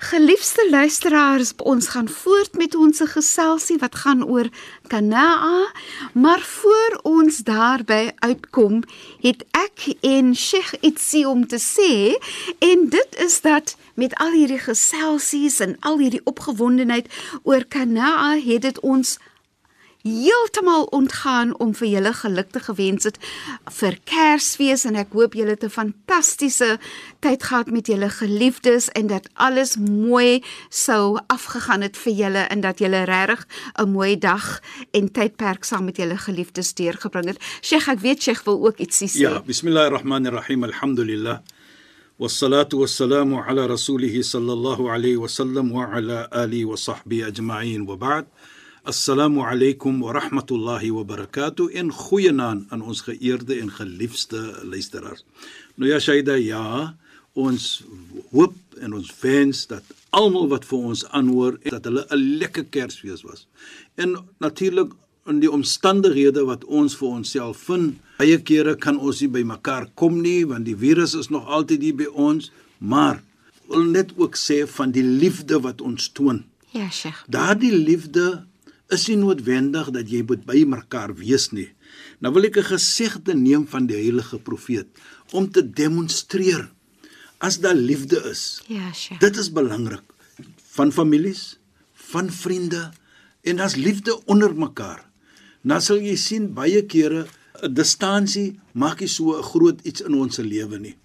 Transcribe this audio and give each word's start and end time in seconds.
Geliefde 0.00 0.68
luisteraars, 0.70 1.52
ons 1.56 1.88
gaan 1.88 2.08
voort 2.08 2.52
met 2.54 2.74
ons 2.74 3.00
geselsie 3.02 3.78
wat 3.82 3.94
gaan 3.98 4.22
oor 4.24 4.46
Kanaa, 4.86 5.72
maar 6.12 6.38
voor 6.38 7.00
ons 7.02 7.38
daarby 7.42 8.10
uitkom, 8.22 8.84
het 9.26 9.42
ek 9.58 9.88
en 10.06 10.36
Sheikh 10.38 10.76
ietsie 10.86 11.24
om 11.28 11.42
te 11.50 11.58
sê 11.58 12.14
en 12.62 12.86
dit 12.94 13.18
is 13.26 13.40
dat 13.42 13.74
met 13.98 14.14
al 14.22 14.38
hierdie 14.38 14.62
geselsies 14.62 15.58
en 15.66 15.74
al 15.80 15.98
hierdie 15.98 16.22
opgewondenheid 16.30 17.10
oor 17.42 17.66
Kanaa 17.66 18.36
het 18.38 18.62
dit 18.70 18.78
ons 18.80 19.16
heeltemal 20.03 20.83
ontgaan 20.91 21.53
om 21.63 21.71
vir 21.79 21.87
julle 21.87 22.11
geluk 22.13 22.49
te 22.51 22.59
gewens 22.59 23.05
het 23.07 23.17
vir 23.71 23.95
Kersfees 24.03 24.83
en 24.89 24.97
ek 24.99 25.15
hoop 25.15 25.37
julle 25.39 25.55
het 25.55 25.63
'n 25.63 25.71
fantastiese 25.71 26.77
tyd 27.23 27.43
gehad 27.43 27.71
met 27.71 27.87
julle 27.87 28.09
geliefdes 28.09 28.89
en 28.89 29.07
dat 29.07 29.29
alles 29.33 29.77
mooi 29.77 30.43
sou 30.69 31.19
afgegaan 31.27 31.81
het 31.81 31.97
vir 31.97 32.13
julle 32.13 32.43
en 32.51 32.61
dat 32.61 32.79
julle 32.79 33.03
regtig 33.03 33.47
'n 33.79 33.89
mooi 33.89 34.17
dag 34.17 34.61
en 34.91 35.11
tydperk 35.11 35.63
saam 35.63 35.85
met 35.85 35.97
julle 35.97 36.17
geliefdes 36.17 36.73
deurgebring 36.73 37.25
het. 37.25 37.39
Sheikh, 37.61 37.87
ek 37.87 37.99
weet 37.99 38.21
Sheikh 38.21 38.43
wil 38.43 38.65
ook 38.65 38.79
ietsie 38.79 39.07
sê. 39.07 39.19
Ja, 39.19 39.41
bismillahirrahmanirrahim. 39.41 40.63
Alhamdulillah. 40.63 41.39
والصلاة 42.19 42.69
والسلام 42.73 43.35
على 43.35 43.65
رسوله 43.65 44.21
صلى 44.21 44.53
الله 44.53 44.91
عليه 44.91 45.17
وسلم 45.17 45.71
وعلى 45.71 46.29
آله 46.33 46.65
وصحبه 46.65 47.27
أجمعين 47.27 47.81
وبعد 47.81 48.25
Assalamu 48.84 49.42
alaykum 49.42 49.98
wa 50.00 50.12
rahmatullahi 50.12 50.90
wa 50.90 51.02
barakatuh 51.02 51.66
en 51.74 51.90
goeienaand 51.90 52.70
aan 52.70 52.82
ons 52.82 53.00
geëerde 53.02 53.58
en 53.58 53.72
geliefde 53.74 54.38
luisteraars. 54.62 55.24
Nou 55.74 55.90
ja 55.90 55.98
Shaida, 55.98 56.36
ja, 56.38 56.94
ons 57.34 57.82
hoop 58.30 58.54
en 58.78 58.94
ons 58.94 59.10
wens 59.20 59.64
dat 59.66 59.82
almal 60.14 60.46
wat 60.54 60.64
vir 60.70 60.78
ons 60.92 61.02
aanhoor 61.10 61.58
dat 61.66 61.90
hulle 61.90 62.06
'n 62.06 62.38
lekker 62.38 62.64
Kersfees 62.70 63.22
was. 63.26 63.46
En 63.96 64.16
natuurlik 64.38 64.92
in 65.26 65.40
die 65.40 65.50
omstandighede 65.50 66.44
wat 66.44 66.64
ons 66.64 66.96
vir 66.96 67.08
onsself 67.08 67.58
vind, 67.58 67.98
baie 68.18 68.38
kere 68.38 68.76
kan 68.76 68.96
ons 68.98 69.20
nie 69.20 69.28
by 69.28 69.42
mekaar 69.42 69.90
kom 69.94 70.20
nie 70.22 70.46
want 70.46 70.64
die 70.64 70.76
virus 70.76 71.14
is 71.14 71.30
nog 71.30 71.46
altyd 71.46 71.82
hier 71.82 71.96
by 71.96 72.06
ons, 72.14 72.50
maar 72.78 73.22
wil 73.66 73.82
net 73.82 74.12
ook 74.16 74.36
sê 74.36 74.66
van 74.66 74.90
die 74.90 75.02
liefde 75.02 75.60
wat 75.60 75.80
ons 75.80 76.08
toon. 76.08 76.44
Ja, 76.70 76.90
Sheikh. 76.90 77.24
Daardie 77.26 77.72
liefde 77.72 78.46
is 78.94 79.08
nie 79.08 79.18
noodwendig 79.20 79.90
dat 79.92 80.08
jy 80.08 80.22
moet 80.26 80.44
by 80.48 80.64
mekaar 80.68 81.12
wees 81.18 81.50
nie. 81.52 81.68
Nou 82.20 82.32
wil 82.32 82.48
ek 82.48 82.58
'n 82.58 82.72
gesegde 82.74 83.34
neem 83.34 83.66
van 83.66 83.86
die 83.86 83.96
heilige 83.96 84.38
profeet 84.38 84.88
om 85.32 85.50
te 85.50 85.62
demonstreer 85.62 86.70
as 87.38 87.60
daar 87.60 87.74
liefde 87.74 88.16
is. 88.30 88.62
Ja, 88.66 88.92
Sheikh. 88.92 89.20
Dit 89.20 89.36
is 89.36 89.52
belangrik 89.52 90.02
van 90.74 90.92
families, 90.92 91.58
van 91.94 92.30
vriende 92.30 92.90
en 93.42 93.60
as 93.60 93.74
liefde 93.76 94.24
onder 94.26 94.54
mekaar. 94.54 95.04
Nou 95.62 95.80
sal 95.80 96.00
jy 96.00 96.16
sien 96.16 96.54
baie 96.54 96.82
kere 96.86 97.26
'n 97.62 97.74
distansie 97.74 98.60
maak 98.72 99.00
nie 99.00 99.08
so 99.08 99.36
'n 99.38 99.42
groot 99.42 99.80
iets 99.84 100.00
in 100.00 100.14
ons 100.14 100.38
lewe 100.38 100.78
nie. 100.78 100.96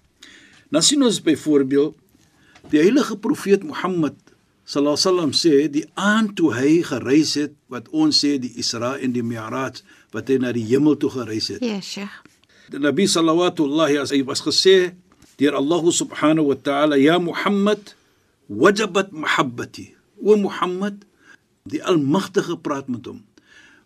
Nou 0.70 0.82
sien 0.82 1.02
ons 1.02 1.22
byvoorbeeld 1.22 1.96
die 2.70 2.80
heilige 2.80 3.16
profeet 3.16 3.62
Mohammed 3.62 4.14
sallallahu 4.64 4.96
alaihi 4.96 5.08
wasallam 5.08 5.32
sê 5.36 5.54
die 5.68 5.86
aand 6.00 6.36
toe 6.38 6.52
hy 6.56 6.80
gereis 6.88 7.34
het 7.36 7.52
wat 7.68 7.88
ons 7.92 8.16
sê 8.24 8.36
die 8.40 8.52
Isra 8.60 8.96
en 8.96 9.12
die 9.12 9.24
Mi'raj 9.24 9.84
wat 10.16 10.30
hy 10.32 10.38
na 10.40 10.54
die 10.56 10.64
hemel 10.68 10.96
toe 10.96 11.12
gereis 11.12 11.50
het. 11.52 11.60
Ja, 11.64 11.80
Sheikh. 11.84 12.22
Die 12.72 12.80
Nabi 12.80 13.04
sallallahu 13.04 13.52
alaihi 13.68 14.00
as 14.00 14.14
hy 14.14 14.22
was 14.24 14.40
gesê 14.40 14.96
deur 15.36 15.58
Allah 15.58 15.84
subhanahu 15.84 16.48
wa 16.54 16.56
ta'ala 16.56 16.96
ya 16.96 17.20
Muhammad 17.20 17.92
wajabat 18.48 19.12
mahabbati. 19.12 19.92
O 20.24 20.36
Muhammad, 20.40 21.04
die 21.68 21.82
Almagtige 21.84 22.56
praat 22.56 22.88
met 22.88 23.04
hom. 23.04 23.20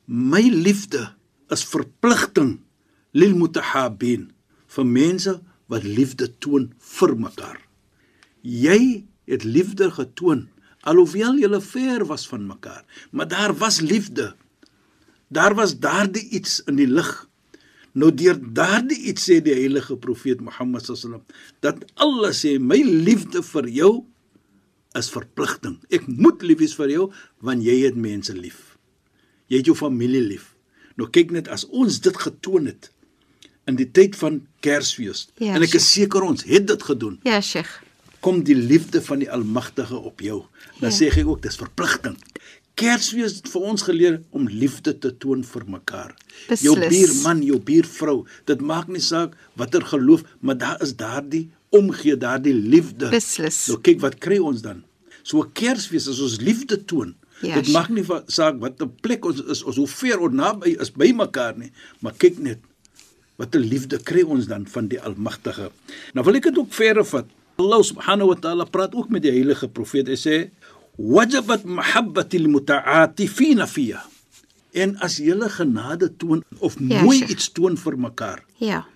My 0.07 0.43
liefde 0.47 1.11
is 1.51 1.65
verpligting 1.67 2.61
lil 3.17 3.35
mutahabin 3.35 4.31
vir 4.69 4.87
mense 4.87 5.35
wat 5.69 5.83
liefde 5.83 6.29
toon 6.39 6.71
vir 6.79 7.17
mekaar. 7.19 7.59
Jy 8.43 9.05
het 9.29 9.45
liefde 9.45 9.91
getoon 9.93 10.47
alhoewel 10.89 11.39
julle 11.41 11.61
ver 11.65 12.05
was 12.09 12.27
van 12.29 12.47
mekaar, 12.49 12.85
maar 13.11 13.29
daar 13.29 13.55
was 13.57 13.81
liefde. 13.81 14.35
Daar 15.29 15.55
was 15.55 15.77
daardie 15.79 16.25
iets 16.29 16.63
in 16.65 16.79
die 16.81 16.89
lig. 16.89 17.11
Nou 17.93 18.11
deur 18.15 18.39
daardie 18.41 18.99
iets 19.11 19.27
sê 19.29 19.41
die 19.45 19.57
heilige 19.57 19.97
profeet 20.01 20.41
Mohammed 20.45 20.87
sallam 20.87 21.25
dat 21.65 21.83
Allah 22.01 22.33
sê 22.37 22.57
my 22.61 22.79
liefde 22.85 23.43
vir 23.43 23.69
jou 23.69 23.93
is 24.99 25.11
verpligting. 25.13 25.79
Ek 25.93 26.07
moet 26.09 26.43
lief 26.47 26.63
wees 26.63 26.77
vir 26.79 26.93
jou 26.95 27.09
want 27.45 27.65
jy 27.65 27.83
het 27.85 27.99
mense 27.99 28.35
lief. 28.37 28.79
Jy 29.49 29.63
het 29.63 29.69
jou 29.71 29.77
familie 29.77 30.23
lief. 30.25 30.55
Nou 30.99 31.09
kyk 31.13 31.35
net 31.35 31.51
as 31.53 31.67
ons 31.69 32.01
dit 32.05 32.17
getoon 32.17 32.71
het 32.71 32.91
in 33.69 33.77
die 33.77 33.89
tyd 33.93 34.17
van 34.17 34.41
Kersfees 34.65 35.27
Ja, 35.37 35.53
en 35.57 35.65
ek 35.67 35.77
is 35.79 35.87
seker 35.93 36.25
ons 36.25 36.47
het 36.49 36.67
dit 36.71 36.87
gedoen 36.89 37.19
Ja, 37.29 37.41
Sheikh. 37.45 37.83
Kom 38.21 38.43
die 38.43 38.55
liefde 38.57 39.03
van 39.03 39.19
die 39.19 39.31
Almagtige 39.31 39.97
op 39.97 40.21
jou. 40.21 40.45
Dan 40.81 40.91
Ja. 40.91 40.97
sê 40.97 41.11
ek 41.19 41.27
ook 41.27 41.43
dis 41.43 41.57
verpligting. 41.57 42.17
Kersfees 42.79 43.37
het 43.41 43.49
vir 43.49 43.61
ons 43.63 43.83
geleer 43.83 44.21
om 44.31 44.47
liefde 44.49 44.99
te 44.99 45.11
toon 45.19 45.43
vir 45.45 45.65
mekaar. 45.67 46.15
Jou 46.63 46.77
Beslis. 46.79 46.89
buurman, 47.13 47.43
jou 47.43 47.59
buurvrou, 47.59 48.27
dit 48.47 48.61
maak 48.61 48.87
nie 48.89 49.01
saak 49.03 49.35
watter 49.57 49.83
geloof, 49.83 50.23
maar 50.41 50.59
daar 50.59 50.83
is 50.83 50.95
daardie 50.95 51.49
omgee, 51.75 52.17
daardie 52.17 52.55
liefde. 52.55 53.09
Beslis. 53.11 53.67
Nou 53.69 53.81
kyk 53.81 54.01
wat 54.01 54.19
kry 54.23 54.39
ons 54.39 54.63
dan? 54.63 54.85
So 55.25 55.43
Kersfees 55.53 56.07
as 56.09 56.21
ons 56.21 56.39
liefde 56.41 56.85
toon. 56.85 57.15
Ja, 57.43 57.55
dit 57.61 57.69
maak 57.73 57.89
nie 57.89 58.05
saak 58.27 58.59
wat 58.61 58.81
'n 58.83 58.91
plek 59.03 59.25
ons 59.25 59.43
is, 59.43 59.63
ons 59.63 59.77
hoe 59.77 59.87
ver 59.87 60.19
ons 60.21 60.35
naby 60.35 60.77
is 60.81 60.91
by 60.91 61.13
mekaar 61.13 61.57
nie, 61.59 61.71
maar 62.01 62.13
kyk 62.19 62.39
net 62.39 62.59
wat 63.39 63.55
'n 63.55 63.61
liefde 63.63 63.99
kry 64.03 64.23
ons 64.23 64.47
dan 64.47 64.67
van 64.67 64.89
die 64.89 65.01
Almagtige. 65.01 65.71
Nou 66.15 66.25
wil 66.25 66.35
ek 66.37 66.43
dit 66.43 66.59
ook 66.59 66.73
verder 66.73 67.05
vat. 67.05 67.27
Allah 67.59 67.83
subhanahu 67.83 68.31
wa 68.31 68.39
ta'ala 68.39 68.65
praat 68.71 68.95
ook 68.95 69.11
met 69.11 69.25
die 69.27 69.35
heilige 69.35 69.67
profeet. 69.67 70.07
Hy 70.07 70.15
sê: 70.15 70.37
"Wajabat 70.95 71.67
mahabbati 71.67 72.39
almuta'atifina 72.39 73.67
fiya." 73.67 74.07
En 74.79 74.95
as 75.03 75.19
jy 75.19 75.35
genade 75.51 76.15
toon 76.23 76.45
of 76.63 76.79
Ja, 76.79 77.03
mooi 77.03 77.19
Sheikh. 77.19 77.31
iets 77.35 77.51
toon 77.51 77.75
vir 77.77 77.99
mekaar, 77.99 78.45
Ja. 78.59 78.87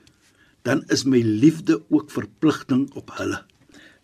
dan 0.62 0.85
is 0.88 1.03
my 1.05 1.19
liefde 1.19 1.82
ook 1.91 2.11
verpligting 2.11 2.94
op 2.94 3.11
hulle. 3.19 3.43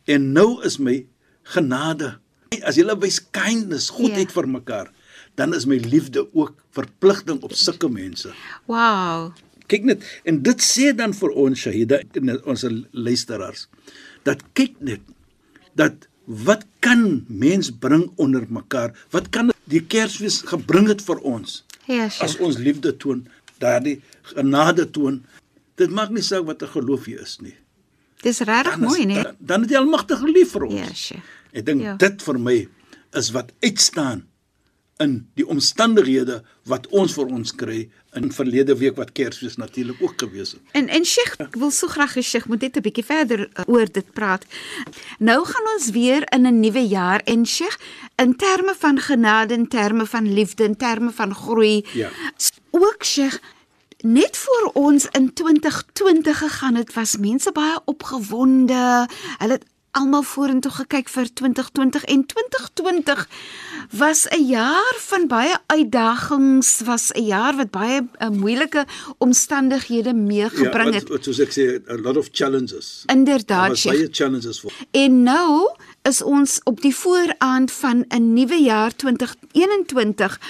En 0.07 0.33
nou 0.33 0.61
is 0.65 0.79
my 0.79 1.07
genade. 1.43 2.19
As 2.65 2.75
jy 2.75 2.99
wys 2.99 3.21
kindness, 3.31 3.91
goedheid 3.91 4.27
Ja. 4.27 4.43
vir 4.43 4.49
mekaar, 4.49 4.91
dan 5.37 5.55
is 5.55 5.67
my 5.67 5.77
liefde 5.77 6.27
ook 6.35 6.55
verpligting 6.73 7.43
op 7.43 7.53
sulke 7.53 7.89
mense. 7.89 8.33
Wow. 8.67 9.33
Kyk 9.69 9.85
net 9.85 10.03
en 10.25 10.43
dit 10.43 10.59
sê 10.61 10.97
dan 10.97 11.13
vir 11.15 11.31
ons 11.31 11.59
Shahida 11.59 12.01
en 12.15 12.45
ons 12.45 12.65
luisteraars 12.91 13.69
dat 14.29 14.43
kyk 14.59 14.77
net 14.85 15.01
dat 15.79 16.07
wat 16.29 16.67
kan 16.85 17.25
mens 17.29 17.71
bring 17.73 18.11
onder 18.21 18.45
mekaar? 18.53 18.93
Wat 19.15 19.31
kan 19.33 19.49
die 19.73 19.81
Kersfees 19.81 20.43
gebring 20.51 20.89
het 20.93 21.01
vir 21.07 21.23
ons 21.25 21.63
Ja, 21.89 22.05
as 22.05 22.19
Sheikh. 22.19 22.41
ons 22.45 22.59
liefde 22.61 22.93
toon, 23.01 23.23
daardie 23.63 24.03
genade 24.35 24.85
toon? 24.93 25.23
Dit 25.81 25.91
maak 25.95 26.11
nie 26.13 26.23
saak 26.23 26.45
wat 26.45 26.63
'n 26.63 26.69
geloof 26.75 27.07
jy 27.07 27.17
is 27.23 27.39
nie. 27.41 27.55
Dis 28.23 28.41
regtig 28.41 28.77
mooi, 28.79 29.07
né? 29.07 29.15
Dan, 29.23 29.37
dan 29.41 29.61
het 29.61 29.69
die 29.69 29.79
Almagtige 29.79 30.27
lief 30.27 30.51
vir 30.53 30.65
ons. 30.65 30.81
Ja, 30.81 30.93
Sheikh. 30.95 31.25
Ek 31.53 31.65
dink 31.67 31.81
Ja. 31.83 31.97
dit 31.97 32.23
vir 32.23 32.39
my 32.39 32.69
is 33.15 33.31
wat 33.31 33.53
uitstaan 33.63 34.27
in 34.99 35.29
die 35.39 35.47
omstandighede 35.47 36.41
wat 36.69 36.87
ons 36.91 37.15
vir 37.15 37.31
ons 37.31 37.53
kry 37.55 37.79
in 38.19 38.33
verlede 38.35 38.75
week 38.81 38.97
wat 38.99 39.13
Kersfees 39.15 39.57
natuurlik 39.61 40.01
ook 40.03 40.17
gewees 40.25 40.55
het. 40.57 40.63
En 40.79 40.89
en 40.89 41.05
Sheikh, 41.07 41.37
ek 41.45 41.59
wil 41.61 41.71
so 41.75 41.91
graag 41.93 42.17
hê 42.19 42.25
Sheikh 42.25 42.49
moet 42.51 42.65
net 42.67 42.77
'n 42.77 42.83
bietjie 42.83 43.05
verder 43.05 43.47
uh, 43.47 43.65
oor 43.67 43.87
dit 43.87 44.09
praat. 44.13 44.45
Nou 45.19 45.45
gaan 45.45 45.69
ons 45.75 45.91
weer 45.91 46.27
in 46.35 46.47
'n 46.47 46.61
nuwe 46.61 46.87
jaar 46.89 47.21
en 47.25 47.47
Sheikh, 47.47 47.79
in 48.17 48.37
terme 48.37 48.75
van 48.79 48.99
genade, 48.99 49.55
in 49.55 49.69
terme 49.69 50.07
van 50.07 50.33
liefde, 50.33 50.65
in 50.65 50.77
terme 50.77 51.11
van 51.11 51.35
groei. 51.35 51.85
Ja. 51.93 52.11
Ook 52.71 53.05
Sheikh, 53.05 53.39
net 54.03 54.37
voor 54.37 54.71
ons 54.75 55.07
in 55.07 55.33
2020 55.33 56.39
gegaan 56.39 56.75
het, 56.75 56.95
was 56.95 57.17
mense 57.17 57.53
baie 57.53 57.79
opgewonde. 57.85 59.09
Hulle 59.39 59.53
het 59.53 59.65
almal 59.99 60.23
vorentoe 60.23 60.71
gekyk 60.71 61.11
vir 61.11 61.29
2020 61.41 62.05
en 62.15 62.25
2020 62.27 63.29
was 63.91 64.27
'n 64.31 64.45
jaar 64.47 64.95
van 64.97 65.27
baie 65.27 65.57
uitdagings, 65.67 66.81
was 66.85 67.11
'n 67.13 67.25
jaar 67.25 67.57
wat 67.57 67.71
baie 67.71 68.01
uh, 68.19 68.29
moeilike 68.29 68.87
omstandighede 69.19 70.15
meegebring 70.15 70.95
het. 70.95 71.09
Ja, 71.09 71.15
wat, 71.15 71.25
soos 71.25 71.39
ek 71.39 71.53
sê, 71.53 71.91
a 71.91 71.97
lot 71.97 72.17
of 72.17 72.29
challenges. 72.33 73.03
Inderdaad, 73.07 73.69
Was 73.69 73.85
baie 73.85 74.09
challenges 74.11 74.61
vir. 74.61 74.73
En 74.91 75.23
nou 75.23 75.71
is 76.03 76.23
ons 76.23 76.61
op 76.65 76.81
die 76.81 76.95
vooraand 76.95 77.73
van 77.73 78.05
'n 78.09 78.33
nuwe 78.33 78.63
jaar 78.63 78.97
2021 78.97 80.41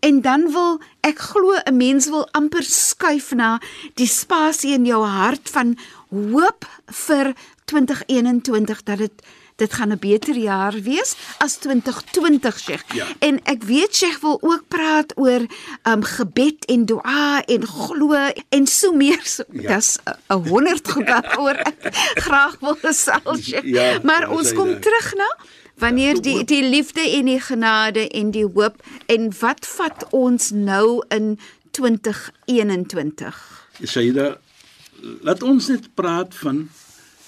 en 0.00 0.20
dan 0.20 0.52
wil 0.52 0.80
ek 1.00 1.18
glo 1.18 1.54
'n 1.64 1.76
mens 1.76 2.06
wil 2.06 2.28
amper 2.30 2.62
skuif 2.62 3.34
na 3.34 3.60
die 3.94 4.06
spasie 4.06 4.72
in 4.72 4.84
jou 4.84 5.04
hart 5.04 5.50
van 5.50 5.76
hoop 6.10 6.66
vir 6.86 7.34
2021 7.68 8.82
dat 8.82 8.98
dit 8.98 9.12
dit 9.58 9.72
gaan 9.74 9.90
'n 9.92 9.98
beter 9.98 10.36
jaar 10.36 10.74
wees 10.82 11.14
as 11.38 11.56
2020 11.56 12.58
Sheikh. 12.58 12.94
Ja. 12.94 13.06
En 13.18 13.40
ek 13.44 13.62
weet 13.62 13.96
Sheikh 13.96 14.20
wil 14.20 14.38
ook 14.40 14.62
praat 14.68 15.12
oor 15.16 15.42
um 15.82 16.02
gebed 16.02 16.64
en 16.64 16.84
dua 16.86 17.42
en 17.46 17.66
glo 17.66 18.12
en 18.48 18.66
so 18.66 18.92
meer. 18.92 19.20
So, 19.24 19.42
Ja. 19.52 19.74
Dis 19.76 19.98
'n 20.28 20.34
100 20.48 20.90
goed 20.90 21.06
daaroor 21.06 21.54
ek 21.54 21.88
graag 22.26 22.56
wil 22.60 22.76
gesels 22.82 23.42
Sheikh. 23.42 23.64
Ja, 23.66 23.98
maar 24.02 24.20
ja, 24.20 24.30
ons 24.30 24.52
kom 24.52 24.66
daar. 24.68 24.80
terug 24.80 25.14
na 25.14 25.36
wanneer 25.76 26.14
Ja, 26.14 26.20
die 26.20 26.44
die 26.44 26.62
liefde 26.68 27.00
en 27.00 27.24
die 27.24 27.40
genade 27.40 28.08
en 28.08 28.30
die 28.30 28.46
hoop 28.54 28.82
en 29.06 29.32
wat 29.40 29.66
vat 29.66 30.06
ons 30.10 30.50
nou 30.50 31.04
in 31.08 31.38
2021? 31.70 33.34
Shaida, 33.86 34.38
laat 35.22 35.42
ons 35.42 35.66
net 35.68 35.88
praat 35.94 36.34
van 36.34 36.68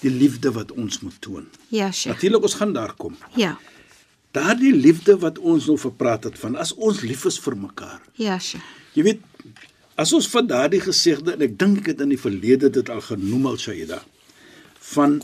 die 0.01 0.11
liefde 0.11 0.51
wat 0.55 0.71
ons 0.71 0.99
moet 1.05 1.17
toon. 1.21 1.47
Ja, 1.69 1.91
Sheikh. 1.91 2.15
Natuurlik 2.15 2.43
ons 2.47 2.57
gaan 2.59 2.73
daar 2.73 2.93
kom. 2.97 3.15
Ja. 3.37 3.55
Daardie 4.35 4.73
liefde 4.73 5.17
wat 5.21 5.37
ons 5.39 5.67
nou 5.69 5.77
verpraat 5.77 6.23
het 6.29 6.37
van 6.39 6.55
as 6.55 6.71
ons 6.73 7.01
lief 7.05 7.25
is 7.29 7.37
vir 7.43 7.57
mekaar. 7.59 7.99
Ja, 8.17 8.39
Sheikh. 8.39 8.63
Jy 8.95 9.03
weet, 9.03 9.21
as 10.01 10.13
ons 10.17 10.27
van 10.31 10.47
daardie 10.49 10.81
gesegde 10.81 11.35
en 11.35 11.43
ek 11.45 11.57
dink 11.59 11.83
ek 11.83 11.91
het 11.93 12.01
in 12.01 12.09
die 12.15 12.19
verlede 12.19 12.69
dit 12.73 12.89
al 12.89 13.03
genoem 13.05 13.45
al 13.51 13.59
Shaida 13.61 14.01
van 14.91 15.19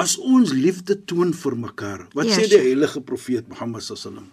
as 0.00 0.14
ons 0.18 0.54
liefde 0.56 0.96
toon 1.04 1.34
vir 1.36 1.56
mekaar. 1.60 2.06
Wat 2.16 2.26
Ja, 2.30 2.38
sê 2.38 2.46
die 2.48 2.62
heilige 2.70 3.02
profeet 3.04 3.48
Mohammed 3.52 3.84
sallam? 3.84 4.30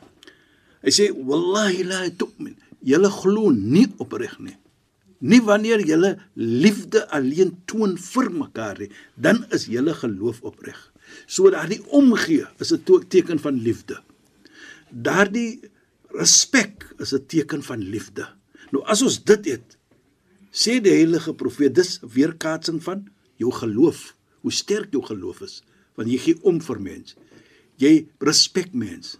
Hy 0.85 0.93
sê 0.95 1.09
wallahi 1.11 1.83
la 1.83 2.05
tu'min. 2.09 2.55
Julle 2.87 3.09
glo 3.11 3.49
nie 3.51 3.87
opreg 3.99 4.37
nie. 4.39 4.55
Nie 5.19 5.41
wanneer 5.41 5.81
julle 5.85 6.17
liefde 6.33 7.07
alleen 7.09 7.55
toon 7.65 7.97
vir 7.97 8.29
mekaar 8.31 8.79
nie, 8.79 8.91
dan 9.15 9.45
is 9.55 9.65
julle 9.65 9.93
geloof 9.93 10.43
opreg. 10.45 10.77
So 11.25 11.49
daardie 11.49 11.81
omgee 11.89 12.45
is 12.59 12.73
'n 12.73 12.83
teken 13.09 13.39
van 13.39 13.55
liefde. 13.61 13.97
Daardie 14.91 15.59
respek 16.11 16.93
is 16.99 17.13
'n 17.13 17.25
teken 17.25 17.63
van 17.63 17.79
liefde. 17.79 18.27
Nou 18.71 18.83
as 18.85 19.01
ons 19.01 19.23
dit 19.23 19.45
het, 19.45 19.77
sê 20.51 20.81
die 20.81 20.91
heilige 20.91 21.33
profeet, 21.33 21.75
dis 21.75 21.99
weerkaatsing 22.01 22.83
van 22.83 23.07
jou 23.37 23.51
geloof, 23.51 24.15
hoe 24.41 24.51
sterk 24.51 24.91
jou 24.91 25.03
geloof 25.05 25.41
is, 25.41 25.63
want 25.95 26.09
jy 26.09 26.17
gee 26.17 26.37
om 26.41 26.61
vir 26.61 26.81
mens. 26.81 27.15
Jy 27.77 28.07
respek 28.19 28.73
mens. 28.73 29.17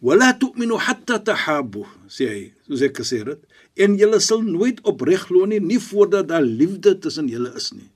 Wala 0.00 0.32
tu'minu 0.38 0.78
hatta 0.78 1.18
tahabu, 1.18 1.86
sê 2.08 2.28
hy, 2.28 2.52
soos 2.66 2.82
ek 2.82 2.98
gesê 3.00 3.22
het, 3.24 3.42
en 3.78 3.96
julle 3.98 4.20
sal 4.20 4.42
nooit 4.42 4.80
opreg 4.88 5.28
glo 5.28 5.46
nie, 5.46 5.60
nie 5.60 5.80
voordat 5.82 6.28
daar 6.28 6.44
liefde 6.44 6.96
tussen 6.98 7.30
julle 7.30 7.52
is 7.56 7.70
nie. 7.72 7.88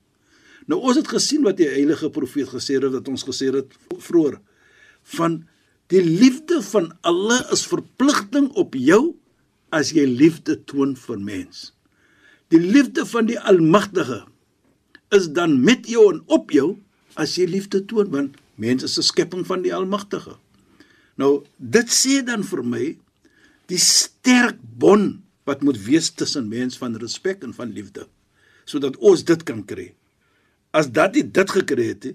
Nou 0.70 0.78
ons 0.86 0.98
het 1.00 1.08
gesien 1.10 1.42
wat 1.46 1.58
die 1.58 1.68
heilige 1.70 2.10
profeet 2.14 2.50
gesê 2.52 2.78
het 2.78 2.92
dat 2.92 3.08
ons 3.10 3.24
gesê 3.26 3.50
het 3.54 3.72
vroeër 3.98 4.38
van 5.16 5.40
die 5.90 6.02
liefde 6.04 6.60
van 6.62 6.92
Allah 7.02 7.42
is 7.54 7.64
verpligting 7.66 8.50
op 8.60 8.76
jou 8.78 9.16
as 9.74 9.90
jy 9.94 10.04
liefde 10.06 10.58
toon 10.70 10.94
vir 10.98 11.18
mens. 11.18 11.70
Die 12.50 12.60
liefde 12.60 13.06
van 13.06 13.26
die 13.30 13.38
Almagtige 13.38 14.24
is 15.14 15.30
dan 15.34 15.58
met 15.64 15.88
jou 15.90 16.06
en 16.12 16.22
op 16.30 16.54
jou 16.54 16.76
as 17.18 17.36
jy 17.38 17.48
liefde 17.50 17.82
toon 17.90 18.10
want 18.12 18.38
mens 18.60 18.86
is 18.86 18.98
'n 18.98 19.02
skepping 19.02 19.46
van 19.46 19.62
die 19.62 19.74
Almagtige. 19.74 20.36
Nou 21.16 21.42
dit 21.56 21.88
sê 21.88 22.22
dan 22.22 22.44
vir 22.44 22.62
my 22.64 22.96
die 23.70 23.80
sterk 23.80 24.58
bond 24.60 25.20
wat 25.48 25.62
moet 25.66 25.78
wees 25.84 26.10
tussen 26.10 26.48
mens 26.50 26.78
van 26.78 26.96
respek 27.00 27.44
en 27.46 27.54
van 27.56 27.72
liefde 27.74 28.06
sodat 28.70 28.94
ons 29.02 29.24
dit 29.26 29.40
kan 29.42 29.64
kry. 29.66 29.88
As 30.70 30.86
dat 30.94 31.16
jy 31.18 31.24
dit 31.26 31.50
gekry 31.50 31.88
het, 31.88 32.04
he, 32.06 32.12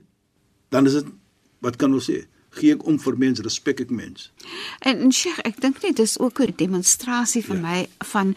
dan 0.72 0.88
is 0.88 0.96
dit 1.02 1.10
wat 1.66 1.76
kan 1.82 1.92
ons 1.92 2.08
sê? 2.08 2.22
Gee 2.56 2.78
ek 2.78 2.86
om 2.88 2.96
vir 3.02 3.18
mens, 3.20 3.42
respek 3.44 3.82
ek 3.84 3.92
mens. 3.92 4.30
En, 4.80 5.02
en 5.04 5.12
Sheikh, 5.12 5.42
ek 5.44 5.60
dink 5.64 5.82
net 5.84 5.98
dis 6.00 6.16
ook 6.22 6.40
'n 6.40 6.56
demonstrasie 6.56 7.44
vir 7.44 7.60
ja. 7.60 7.62
my 7.62 7.80
van 8.14 8.36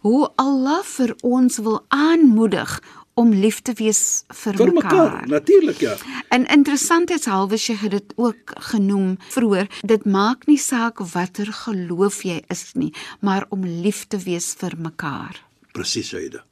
hoe 0.00 0.30
Allah 0.40 0.80
vir 0.96 1.12
ons 1.20 1.58
wil 1.58 1.84
aanmoedig 1.88 2.78
om 3.18 3.32
lief 3.34 3.58
te 3.66 3.74
wees 3.78 4.22
vir, 4.30 4.56
Vir 4.60 4.72
mekaar, 4.76 5.26
natuurlik 5.26 5.80
ja. 5.82 5.96
En 6.34 6.46
interessantheidshalwe 6.46 7.58
Sheikh 7.58 7.82
het 7.88 7.96
dit 7.96 8.12
ook 8.16 8.54
genoem 8.70 9.16
vroeër, 9.34 9.66
dit 9.82 10.04
maak 10.06 10.46
nie 10.46 10.58
saak 10.62 11.02
watter 11.14 11.50
geloof 11.64 12.22
jy 12.26 12.38
is 12.54 12.68
nie, 12.78 12.92
maar 13.20 13.48
om 13.54 13.66
lief 13.66 14.04
te 14.06 14.20
wees 14.22 14.52
vir 14.60 14.78
mekaar. 14.78 15.42
Presies, 15.74 16.14
Aida. 16.14 16.44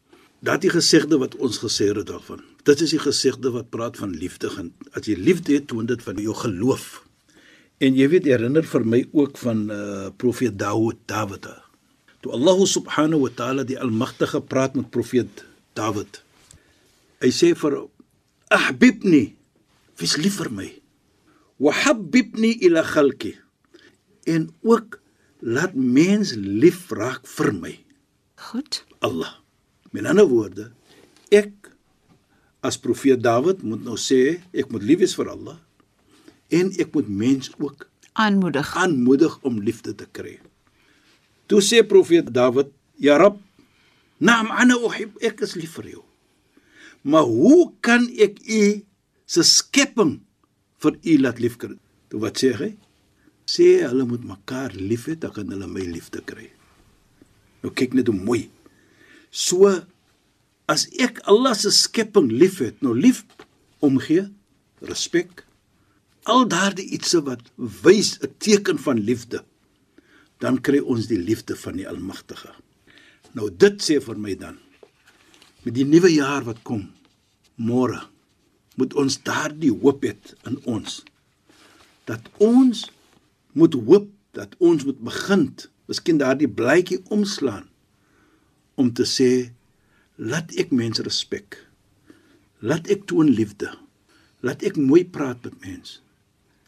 Dat 0.46 0.62
die 0.66 0.70
gesegde 0.70 1.18
wat 1.22 1.38
ons 1.42 1.60
gesê 1.62 1.88
het 1.94 2.06
daarvan. 2.10 2.42
Dit 2.66 2.82
is 2.82 2.92
die 2.96 3.02
gesegde 3.02 3.54
wat 3.54 3.70
praat 3.70 3.96
van 4.02 4.12
liefde. 4.18 4.50
En 4.58 4.72
as 4.92 5.06
jy 5.06 5.14
liefde 5.18 5.54
het, 5.54 5.68
toon 5.70 5.86
dit 5.86 6.02
van 6.02 6.18
jou 6.20 6.34
geloof. 6.34 7.06
En 7.78 7.94
jy 7.94 8.10
weet 8.10 8.26
herinner 8.26 8.66
vir 8.66 8.84
my 8.84 9.02
ook 9.12 9.38
van 9.38 9.64
uh, 9.70 10.10
profeet 10.18 10.58
Dawud, 10.58 10.98
Dawid. 11.06 11.48
Toe 12.24 12.34
Allah 12.34 12.62
subhanahu 12.66 13.26
wa 13.28 13.32
ta'ala 13.38 13.64
die 13.68 13.78
almagtige 13.78 14.40
praat 14.42 14.74
met 14.74 14.90
profeet 14.90 15.44
Dawid. 15.78 16.25
Hy 17.26 17.32
sê 17.34 17.48
vir 17.58 17.74
ahbibni, 18.54 19.34
wees 19.98 20.14
lief 20.22 20.36
vir 20.38 20.50
my. 20.54 20.68
Wa 21.58 21.72
habibni 21.74 22.52
ila 22.62 22.84
khalqi. 22.86 23.32
En 24.30 24.46
ook 24.62 25.00
laat 25.42 25.74
mens 25.74 26.36
lief 26.38 26.86
raak 26.94 27.26
vir 27.26 27.50
my. 27.50 27.74
Goed? 28.46 28.84
Allah. 29.02 29.42
Met 29.90 30.06
ander 30.06 30.28
woorde, 30.30 30.68
ek 31.34 31.72
as 32.62 32.78
profeet 32.78 33.18
Dawid 33.26 33.66
moet 33.66 33.82
nou 33.82 33.98
sê 33.98 34.38
ek 34.54 34.70
moet 34.70 34.86
lief 34.86 35.02
wees 35.02 35.18
vir 35.18 35.34
Allah 35.34 35.58
en 36.54 36.70
ek 36.78 36.94
moet 36.94 37.08
mens 37.10 37.50
ook 37.58 37.88
Aanmoedig. 38.14 38.70
aanmoedig 38.78 39.38
om 39.42 39.58
liefde 39.58 39.94
te 39.98 40.06
kry. 40.06 40.38
Toe 41.50 41.58
sê 41.58 41.82
profeet 41.82 42.30
Dawid, 42.30 42.70
"Ya 42.98 43.18
Rab, 43.18 43.38
naam 44.18 44.50
ana 44.50 44.78
uhib, 44.78 45.18
ek 45.20 45.42
is 45.42 45.54
lief 45.54 45.74
vir 45.82 45.90
jou. 45.90 46.05
Maar 47.06 47.26
hoe 47.30 47.70
kan 47.86 48.08
ek 48.18 48.42
u 48.42 48.62
se 49.26 49.42
skepping 49.46 50.18
vir 50.82 50.98
u 51.02 51.18
laat 51.22 51.38
liefkry?" 51.42 51.78
Toe 52.10 52.20
wat 52.22 52.38
sê 52.42 52.52
hy? 52.58 52.70
Sê 53.46 53.66
hulle 53.86 54.06
moet 54.06 54.24
mekaar 54.26 54.74
lief 54.74 55.06
hê, 55.10 55.14
dan 55.18 55.32
kan 55.34 55.50
hulle 55.50 55.68
my 55.70 55.84
liefde 55.86 56.22
kry. 56.26 56.48
Nou 57.62 57.72
kyk 57.74 57.94
net 57.94 58.10
hoe 58.10 58.18
mooi. 58.18 58.46
So 59.30 59.70
as 60.70 60.86
ek 61.02 61.22
Allah 61.30 61.54
se 61.54 61.70
skepping 61.70 62.30
liefhet, 62.30 62.80
nou 62.82 62.94
lief 62.94 63.22
omgee, 63.86 64.26
respek, 64.86 65.44
al 66.26 66.46
daardie 66.50 66.88
ietsie 66.96 67.22
wat 67.22 67.42
wys 67.56 68.18
'n 68.18 68.34
teken 68.38 68.78
van 68.78 68.98
liefde, 68.98 69.44
dan 70.42 70.58
kry 70.60 70.80
ons 70.82 71.06
die 71.06 71.18
liefde 71.18 71.56
van 71.56 71.76
die 71.76 71.88
Almagtige. 71.88 72.50
Nou 73.32 73.50
dit 73.50 73.82
sê 73.82 74.00
vir 74.00 74.18
my 74.18 74.34
dan 74.34 74.58
met 75.62 75.74
die 75.74 75.84
nuwe 75.84 76.10
jaar 76.12 76.44
wat 76.44 76.62
kom, 76.62 76.92
môre 77.56 78.02
moet 78.76 78.92
ons 78.94 79.20
daardie 79.24 79.72
hoop 79.72 80.04
hê 80.04 80.14
in 80.48 80.60
ons 80.64 81.00
dat 82.06 82.22
ons 82.38 82.84
moet 83.56 83.74
hoop 83.74 84.10
dat 84.36 84.52
ons 84.60 84.84
moet 84.84 84.98
begin, 85.00 85.48
miskien 85.88 86.20
daardie 86.20 86.48
blaadjie 86.48 87.00
omslaan 87.10 87.64
om 88.76 88.92
te 88.92 89.06
sê 89.08 89.30
laat 90.16 90.52
ek 90.60 90.72
mense 90.76 91.02
respek. 91.04 91.56
Laat 92.60 92.88
ek 92.92 93.06
toon 93.08 93.32
liefde. 93.32 93.72
Laat 94.44 94.62
ek 94.64 94.76
mooi 94.80 95.04
praat 95.04 95.42
met 95.44 95.56
mense. 95.64 96.00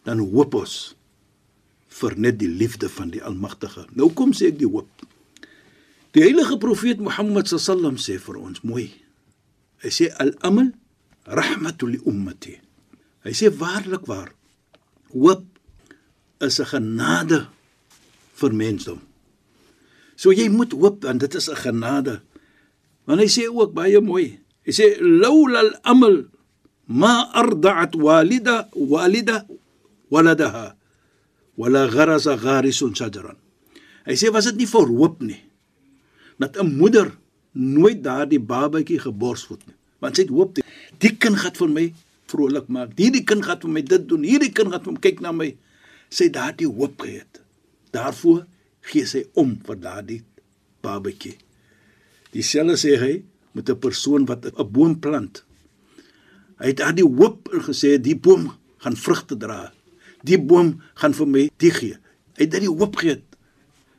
Dan 0.09 0.23
hoop 0.33 0.57
ons 0.57 0.77
vir 1.99 2.17
net 2.21 2.39
die 2.41 2.51
liefde 2.51 2.89
van 2.93 3.13
die 3.13 3.23
Almagtige. 3.25 3.87
Nou 3.97 4.11
kom 4.17 4.33
sê 4.37 4.51
ek 4.53 4.61
die 4.61 4.69
hoop. 4.69 4.89
Die 6.17 6.25
heilige 6.25 6.57
profeet 6.61 7.01
Mohammed 7.05 7.51
sallam 7.53 8.01
sê 8.01 8.17
vir 8.21 8.41
ons 8.41 8.65
mooi. 8.65 8.89
Hy 9.83 9.91
sê 9.95 10.07
al-amal 10.19 10.75
rahmatul 11.29 11.95
li 11.95 12.01
ummati. 12.09 12.55
Hy 13.25 13.33
sê 13.35 13.51
waarlik 13.53 14.05
waar 14.11 14.33
hoop 15.15 15.45
is 16.41 16.59
'n 16.61 16.67
genade 16.73 17.47
vir 18.39 18.53
mensdom. 18.53 19.01
So 20.17 20.35
jy 20.35 20.49
moet 20.51 20.73
hoop 20.73 21.05
want 21.05 21.21
dit 21.21 21.35
is 21.35 21.49
'n 21.49 21.59
genade. 21.63 22.23
Want 23.07 23.21
hy 23.21 23.29
sê 23.29 23.47
ook 23.47 23.73
baie 23.75 24.01
mooi. 24.01 24.39
Hy 24.67 24.73
sê 24.73 24.87
laula 25.01 25.59
al-amal 25.67 26.27
ma 26.89 27.31
arda'at 27.33 27.93
walida 27.95 28.69
walida 28.75 29.47
waladaha 30.11 30.75
wala 31.59 31.91
gharasa 31.91 32.37
gharisun 32.37 32.95
shajran. 32.95 33.37
Hy 34.07 34.15
sê 34.17 34.33
was 34.33 34.47
dit 34.49 34.57
nie 34.63 34.71
vir 34.71 34.89
hoop 34.89 35.21
nie 35.21 35.43
dat 36.39 36.57
'n 36.57 36.79
moeder 36.79 37.19
nooit 37.53 38.03
daardie 38.03 38.41
babatjie 38.41 38.99
geborsvoed 39.03 39.65
nie. 39.67 39.77
Want 40.03 40.19
sy 40.19 40.27
het 40.27 40.35
hoop 40.35 40.55
die, 40.59 40.65
die 41.03 41.15
kind 41.17 41.39
gaan 41.41 41.57
vir 41.59 41.73
my 41.73 41.87
vrolik 42.31 42.69
maak. 42.73 42.95
Hierdie 42.99 43.25
kind 43.27 43.45
gaan 43.47 43.61
vir 43.63 43.73
my 43.75 43.83
dit 43.83 44.07
doen. 44.09 44.25
Hierdie 44.27 44.53
kind 44.55 44.73
gaan 44.73 44.85
vir 44.85 44.95
my 44.95 45.03
kyk 45.07 45.23
na 45.25 45.33
my. 45.35 45.49
Sy 46.13 46.29
daardie 46.33 46.69
hoop 46.69 47.01
gehad. 47.03 47.43
Daarvoor 47.95 48.45
gee 48.89 49.09
sy 49.09 49.25
om 49.39 49.57
vir 49.67 49.81
daardie 49.83 50.23
babatjie. 50.85 51.37
Dieselfde 52.35 52.77
sê 52.79 52.97
hy 53.01 53.15
met 53.57 53.71
'n 53.71 53.79
persoon 53.81 54.27
wat 54.27 54.47
'n 54.47 54.73
boom 54.73 54.99
plant. 55.01 55.45
Hy 56.59 56.67
het 56.67 56.77
daardie 56.77 57.05
hoop 57.05 57.49
gesê 57.49 57.99
die 58.01 58.17
boom 58.17 58.53
gaan 58.79 58.97
vrugte 58.97 59.37
dra. 59.37 59.73
Die 60.23 60.39
boom 60.39 60.81
gaan 60.95 61.15
vir 61.15 61.27
my 61.27 61.51
die 61.57 61.71
gee. 61.71 61.97
Hy 62.37 62.45
het 62.45 62.51
daardie 62.51 62.71
hoop 62.71 62.97
gehad. 62.97 63.23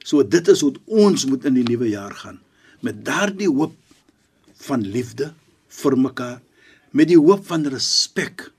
So 0.04 0.24
dit 0.24 0.48
is 0.48 0.62
hoe 0.62 0.74
ons 0.86 1.26
moet 1.26 1.46
in 1.46 1.54
die 1.54 1.64
nuwe 1.64 1.90
jaar 1.90 2.14
gaan 2.14 2.40
met 2.86 3.06
daardie 3.06 3.50
hoop 3.50 3.76
van 4.68 4.82
liefde 4.82 5.34
vir 5.68 5.98
mekaar, 5.98 6.40
met 6.92 7.08
die 7.08 7.20
hoop 7.20 7.46
van 7.48 7.68
respek. 7.68 8.52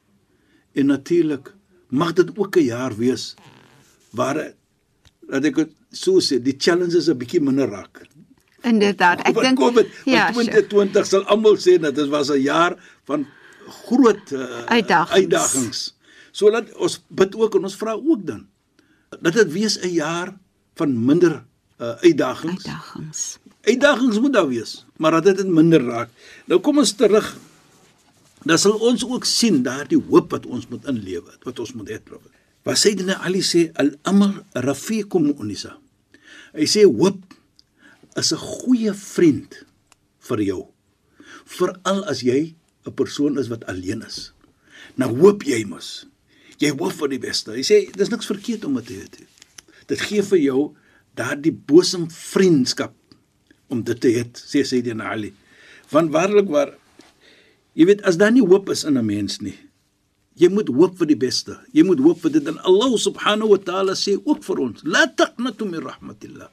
En 0.73 0.87
natuurlik 0.87 1.55
mag 1.89 2.12
dit 2.12 2.31
ook 2.39 2.57
'n 2.57 2.65
jaar 2.65 2.97
wees 2.97 3.35
waar 4.11 4.55
dat 5.29 5.45
ek 5.45 5.69
so 5.91 6.21
sê, 6.21 6.39
die 6.43 6.57
challenges 6.59 7.09
'n 7.09 7.19
bietjie 7.19 7.41
minder 7.41 7.69
raak. 7.69 8.07
Inderdaad, 8.62 9.23
ek 9.25 9.35
dink 9.35 9.59
ja, 10.05 10.31
2020 10.33 11.07
sal 11.07 11.25
almal 11.25 11.57
sê 11.57 11.79
dat 11.81 11.95
dit 11.95 12.09
was 12.09 12.31
'n 12.31 12.43
jaar 12.43 12.77
van 13.05 13.27
groot 13.87 14.31
uh, 14.33 14.65
uitdagings. 14.67 15.21
uitdagings. 15.21 15.97
So 16.33 16.50
laat 16.50 16.75
ons 16.77 17.00
bid 17.09 17.35
ook 17.37 17.55
en 17.55 17.65
ons 17.65 17.77
vra 17.77 17.93
ook 17.93 18.27
dan 18.27 18.47
dat 19.21 19.33
dit 19.33 19.53
wees 19.53 19.79
'n 19.81 19.89
jaar 19.89 20.39
van 20.75 21.05
minder 21.05 21.45
uh, 21.81 21.99
uitdagings. 22.00 22.65
Uitdagings. 22.65 23.39
Uitdagings 23.61 24.21
moet 24.21 24.33
daar 24.33 24.49
wees, 24.49 24.85
maar 24.97 25.19
dat 25.21 25.37
dit 25.37 25.49
minder 25.49 25.83
raak. 25.85 26.12
Nou 26.49 26.61
kom 26.64 26.81
ons 26.81 26.93
terug. 26.97 27.37
Dan 28.40 28.59
sal 28.59 28.79
ons 28.81 29.05
ook 29.05 29.26
sien 29.29 29.61
daardie 29.62 30.00
hoop 30.00 30.31
wat 30.33 30.47
ons 30.49 30.64
moet 30.71 30.87
inlewe, 30.88 31.35
wat 31.45 31.61
ons 31.61 31.75
moet 31.76 31.93
hê. 31.93 31.99
Wat 32.64 32.81
sê 32.81 32.95
dit 32.97 33.05
nou 33.05 33.19
Ali 33.21 33.43
sê 33.45 33.67
al-amr 33.81 34.40
rafiqum 34.64 35.29
unisa. 35.37 35.76
Hy 36.57 36.67
sê 36.69 36.87
hoop 36.88 37.21
is 38.17 38.33
'n 38.33 38.40
goeie 38.40 38.95
vriend 38.95 39.64
vir 40.29 40.40
jou. 40.43 40.62
Veral 41.45 42.05
as 42.05 42.23
jy 42.23 42.55
'n 42.87 42.95
persoon 42.97 43.38
is 43.38 43.49
wat 43.49 43.64
alleen 43.64 44.02
is. 44.02 44.33
Nou 44.97 45.12
hoop 45.21 45.43
jy 45.43 45.64
mos. 45.64 46.07
Jy 46.59 46.71
hoop 46.71 46.93
vir 46.93 47.09
die 47.09 47.19
beste. 47.19 47.52
Hy 47.52 47.62
sê 47.62 47.93
dis 47.93 48.09
niks 48.09 48.26
verkeerd 48.26 48.64
om 48.64 48.75
dit 48.75 48.87
te 48.87 48.95
hê. 48.95 49.26
Dit 49.87 50.00
gee 50.00 50.23
vir 50.23 50.38
jou 50.38 50.76
daardie 51.14 51.52
bosom 51.52 52.09
vriendskap 52.11 52.95
om 53.71 53.83
dit 53.87 54.00
te 54.00 54.12
hê, 54.12 54.25
sê 54.35 54.65
Sayyidina 54.67 55.11
Ali. 55.15 55.33
Want 55.91 56.12
waarlik 56.15 56.50
waar 56.50 56.75
jy 57.79 57.87
weet 57.91 58.03
as 58.07 58.19
daar 58.21 58.33
nie 58.35 58.45
hoop 58.45 58.71
is 58.71 58.85
in 58.85 58.99
'n 58.99 59.07
mens 59.07 59.41
nie. 59.41 59.59
Jy 60.35 60.49
moet 60.49 60.69
hoop 60.69 60.99
vir 60.99 61.07
die 61.07 61.19
beste. 61.19 61.59
Jy 61.73 61.83
moet 61.85 62.00
hoop 62.00 62.21
vir 62.21 62.31
dit 62.31 62.47
en 62.49 62.59
Allah 62.59 62.97
subhanahu 62.97 63.50
wa 63.50 63.59
ta'ala 63.59 63.93
sê 63.93 64.17
ook 64.25 64.43
vir 64.45 64.59
ons: 64.59 64.81
"La 64.85 65.07
taqnatu 65.07 65.65
min 65.65 65.83
rahmatillah." 65.83 66.49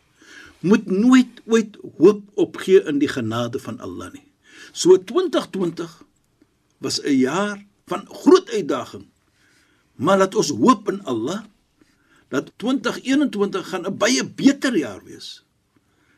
Moet 0.62 0.86
nooit 0.86 1.42
ooit 1.46 1.78
hoop 1.98 2.24
opgee 2.36 2.82
in 2.90 3.00
die 3.00 3.08
genade 3.08 3.60
van 3.60 3.80
Allah 3.80 4.12
nie. 4.14 4.26
So 4.74 4.98
2020 4.98 6.04
was 6.82 7.00
'n 7.02 7.18
jaar 7.18 7.66
van 7.88 8.06
groot 8.10 8.50
uitdaging. 8.50 9.06
Maar 9.96 10.18
laat 10.18 10.36
ons 10.36 10.50
hoop 10.50 10.90
in 10.90 11.04
Allah 11.04 11.46
dat 12.30 12.52
2021 12.58 13.70
gaan 13.70 13.86
'n 13.86 13.98
baie 13.98 14.26
beter 14.26 14.78
jaar 14.78 15.04
wees. 15.04 15.47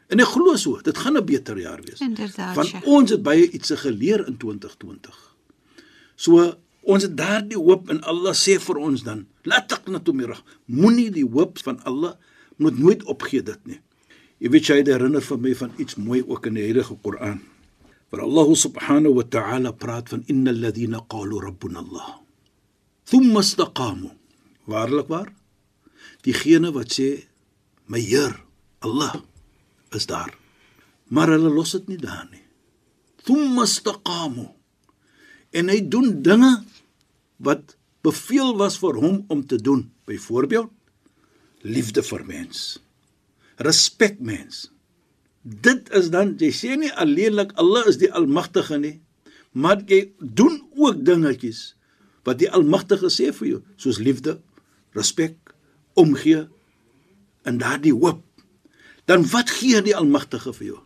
En 0.09 0.21
ek 0.23 0.31
glo 0.33 0.55
so, 0.57 0.79
dit 0.81 0.97
gaan 0.97 1.17
'n 1.17 1.25
beter 1.25 1.57
jaar 1.57 1.81
wees. 1.85 1.99
Inderdaad. 2.01 2.55
Want 2.55 2.85
ons 2.85 3.11
het 3.11 3.21
baie 3.21 3.49
iets 3.49 3.71
geleer 3.75 4.25
in 4.27 4.37
2020. 4.37 5.35
So 6.15 6.57
ons 6.81 7.03
het 7.03 7.17
daardie 7.17 7.57
hoop 7.57 7.89
in 7.89 8.01
Allah 8.01 8.33
sê 8.33 8.57
vir 8.59 8.77
ons 8.77 9.03
dan, 9.03 9.27
laat 9.43 9.67
taqnatu 9.69 10.13
mirah. 10.13 10.39
Moenie 10.65 11.11
die 11.11 11.25
hoop 11.25 11.59
van 11.59 11.83
Allah 11.83 12.15
moet 12.57 12.79
nooit 12.79 13.03
opgee 13.03 13.43
dit 13.43 13.59
nie. 13.65 13.79
Jy 14.39 14.49
weet 14.49 14.65
jy 14.65 14.83
herinner 14.83 15.21
vir 15.21 15.37
my 15.37 15.53
van 15.55 15.71
iets 15.77 15.95
mooi 15.95 16.23
ook 16.23 16.45
in 16.45 16.53
die 16.53 16.63
Heilige 16.63 16.95
Koran. 17.03 17.41
Waar 18.09 18.21
Allah 18.21 18.55
subhanahu 18.55 19.13
wa 19.13 19.23
ta'ala 19.23 19.71
praat 19.71 20.09
van 20.09 20.23
innal 20.25 20.55
ladhina 20.55 21.05
qalu 21.07 21.39
rabbuna 21.39 21.79
Allah. 21.79 22.19
Thumma 23.03 23.39
istaqamu. 23.39 24.09
Waarlik 24.65 25.07
waar? 25.07 25.33
Diegene 26.23 26.71
wat 26.71 26.89
sê 26.97 27.27
my 27.85 27.99
Heer 27.99 28.33
Allah 28.79 29.21
is 29.95 30.05
daar. 30.09 30.33
Maar 31.09 31.35
hulle 31.35 31.51
los 31.53 31.73
dit 31.77 31.87
nie 31.87 31.99
daar 32.01 32.27
nie. 32.31 32.43
Thumma 33.25 33.65
istaqamu. 33.67 34.47
En 35.51 35.71
hy 35.71 35.79
doen 35.89 36.21
dinge 36.23 36.51
wat 37.41 37.75
beveel 38.05 38.55
was 38.59 38.77
vir 38.81 38.99
hom 39.01 39.23
om 39.27 39.45
te 39.45 39.57
doen. 39.61 39.87
Byvoorbeeld 40.09 40.71
liefde 41.61 42.03
vir 42.03 42.25
mens. 42.25 42.79
Respek 43.59 44.19
mens. 44.19 44.69
Dit 45.41 45.89
is 45.95 46.09
dan 46.13 46.35
jy 46.39 46.51
sê 46.55 46.75
nie 46.79 46.91
alleenlik 46.93 47.51
Allah 47.59 47.87
is 47.89 47.99
die 47.99 48.11
almagtige 48.15 48.77
nie, 48.79 48.99
maar 49.51 49.81
jy 49.87 50.11
doen 50.19 50.59
ook 50.77 51.03
dingetjies 51.07 51.73
wat 52.27 52.41
die 52.41 52.49
almagtige 52.51 53.09
sê 53.11 53.31
vir 53.33 53.47
jou, 53.47 53.59
soos 53.79 53.99
liefde, 54.03 54.37
respek, 54.95 55.37
omgee 55.97 56.43
en 57.47 57.59
daardie 57.61 57.95
hoop 57.95 58.21
dan 59.09 59.25
wat 59.33 59.49
gee 59.57 59.81
die 59.81 59.95
almagtige 59.97 60.53
vir 60.53 60.65
jou? 60.67 60.79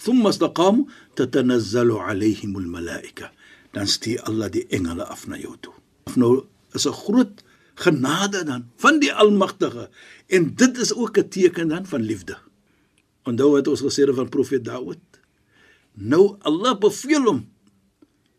Thumma 0.00 0.32
istaqamu 0.32 0.86
tatanazzalu 1.18 1.98
alaihim 2.00 2.56
almalaika 2.60 3.30
dan 3.76 3.90
stuur 3.90 4.22
Allah 4.30 4.48
die 4.54 4.64
engele 4.72 5.04
af 5.04 5.26
na 5.28 5.36
jou 5.36 5.56
toe. 5.60 5.74
Nou 6.16 6.46
is 6.72 6.86
'n 6.86 6.96
groot 7.04 7.44
genade 7.74 8.44
dan 8.44 8.70
van 8.76 9.00
die 9.00 9.12
almagtige. 9.12 9.90
En 10.26 10.54
dit 10.54 10.78
is 10.78 10.94
ook 10.94 11.18
'n 11.18 11.28
teken 11.28 11.68
dan 11.68 11.86
van 11.86 12.00
liefde. 12.00 12.36
Onthou 13.24 13.50
wat 13.52 13.68
ons 13.68 13.80
gesê 13.80 14.06
het 14.06 14.14
van 14.14 14.28
profeet 14.28 14.64
Dawid? 14.64 15.00
Nou 15.92 16.36
Allah 16.40 16.78
beveel 16.78 17.24
hom 17.24 17.48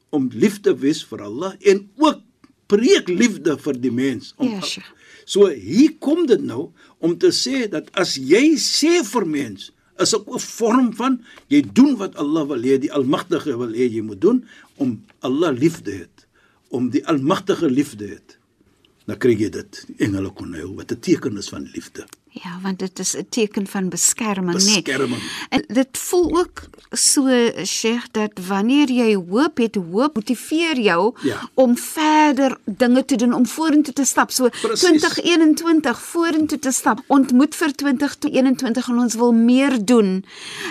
om 0.10 0.30
lief 0.34 0.60
te 0.62 0.76
wees 0.78 1.06
vir 1.06 1.22
Allah 1.22 1.54
en 1.60 1.90
ook 1.96 2.20
preek 2.66 3.08
liefde 3.08 3.58
vir 3.58 3.82
die 3.82 3.92
mens. 3.92 4.34
Om 4.38 4.48
Yes. 4.48 4.80
So 5.26 5.50
hier 5.50 5.98
kom 6.00 6.26
dit 6.30 6.42
nou 6.42 6.70
om 7.04 7.18
te 7.18 7.34
sê 7.34 7.66
dat 7.70 7.90
as 7.98 8.16
jy 8.16 8.56
sê 8.62 9.02
vir 9.04 9.26
mens 9.26 9.72
is 10.00 10.14
'n 10.14 10.40
vorm 10.40 10.94
van 10.94 11.20
jy 11.50 11.62
doen 11.62 11.96
wat 11.98 12.16
Allah 12.16 12.48
wil 12.48 12.62
hê, 12.62 12.78
die 12.80 12.92
Almagtige 12.92 13.58
wil 13.58 13.74
hê 13.74 13.90
jy 13.90 14.02
moet 14.02 14.22
doen 14.22 14.46
om 14.78 15.02
Allah 15.22 15.52
lief 15.52 15.82
te 15.82 15.92
hê, 15.92 16.08
om 16.70 16.90
die 16.90 17.06
Almagtige 17.06 17.70
lief 17.70 17.96
te 17.96 18.06
hê. 18.06 18.20
Dan 19.06 19.18
kry 19.18 19.36
jy 19.38 19.50
dit, 19.50 19.86
engele 19.98 20.30
kon 20.34 20.50
nou 20.52 20.76
wat 20.76 20.92
'n 20.92 21.00
teken 21.00 21.38
is 21.38 21.50
van 21.50 21.70
liefde. 21.74 22.06
Ja, 22.44 22.60
want 22.62 22.80
dit 22.80 23.00
is 23.00 23.16
'n 23.16 23.26
teken 23.30 23.68
van 23.68 23.90
beskerming, 23.90 24.60
nê. 24.60 24.82
Beskerming. 24.82 25.22
En 25.50 25.64
dit 25.68 25.88
voel 25.92 26.38
ook 26.38 26.62
so 26.92 27.28
Sheikh 27.66 28.06
dat 28.12 28.32
wanneer 28.48 28.92
jy 28.92 29.16
hoop 29.30 29.58
het, 29.58 29.76
hoop 29.76 30.16
motiveer 30.16 30.80
jou 30.80 31.14
Ja. 31.22 31.50
om 31.54 31.78
verder 31.78 32.58
dinge 32.66 33.06
te 33.06 33.16
doen, 33.16 33.34
om 33.34 33.46
vorentoe 33.48 33.94
te 33.94 34.04
stap. 34.06 34.32
So 34.32 34.50
Presies. 34.50 34.80
2021 34.80 36.02
vorentoe 36.02 36.60
te 36.60 36.72
stap. 36.72 37.00
Ontmoet 37.08 37.56
vir 37.56 37.72
2021 37.76 38.88
en 38.88 38.98
ons 38.98 39.14
wil 39.16 39.34
meer 39.34 39.86
doen. 39.86 40.26